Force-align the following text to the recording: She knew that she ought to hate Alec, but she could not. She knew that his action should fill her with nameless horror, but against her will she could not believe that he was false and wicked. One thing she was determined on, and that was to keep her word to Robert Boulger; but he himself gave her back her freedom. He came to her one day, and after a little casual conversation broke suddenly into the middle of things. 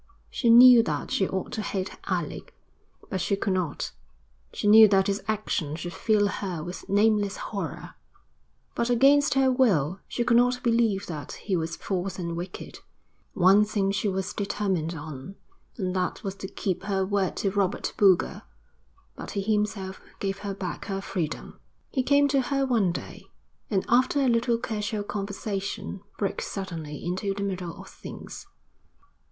She 0.31 0.49
knew 0.49 0.81
that 0.81 1.11
she 1.11 1.29
ought 1.29 1.51
to 1.51 1.61
hate 1.61 1.95
Alec, 2.07 2.55
but 3.11 3.21
she 3.21 3.35
could 3.37 3.53
not. 3.53 3.91
She 4.51 4.65
knew 4.67 4.87
that 4.87 5.05
his 5.05 5.21
action 5.27 5.75
should 5.75 5.93
fill 5.93 6.27
her 6.27 6.63
with 6.63 6.89
nameless 6.89 7.37
horror, 7.37 7.93
but 8.73 8.89
against 8.89 9.35
her 9.35 9.51
will 9.51 9.99
she 10.07 10.23
could 10.23 10.37
not 10.37 10.63
believe 10.63 11.05
that 11.05 11.33
he 11.33 11.55
was 11.55 11.75
false 11.75 12.17
and 12.17 12.35
wicked. 12.35 12.79
One 13.35 13.63
thing 13.63 13.91
she 13.91 14.07
was 14.09 14.33
determined 14.33 14.95
on, 14.95 15.35
and 15.77 15.95
that 15.95 16.23
was 16.23 16.33
to 16.37 16.47
keep 16.47 16.81
her 16.85 17.05
word 17.05 17.35
to 17.37 17.51
Robert 17.51 17.93
Boulger; 17.95 18.41
but 19.15 19.33
he 19.37 19.41
himself 19.53 20.01
gave 20.19 20.39
her 20.39 20.55
back 20.55 20.85
her 20.85 20.99
freedom. 20.99 21.59
He 21.91 22.01
came 22.01 22.27
to 22.29 22.41
her 22.41 22.65
one 22.65 22.91
day, 22.91 23.27
and 23.69 23.85
after 23.87 24.19
a 24.21 24.27
little 24.27 24.57
casual 24.57 25.03
conversation 25.03 26.01
broke 26.17 26.41
suddenly 26.41 27.05
into 27.05 27.35
the 27.35 27.43
middle 27.43 27.79
of 27.79 27.87
things. 27.87 28.47